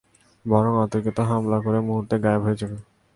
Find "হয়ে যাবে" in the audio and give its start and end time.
2.45-2.77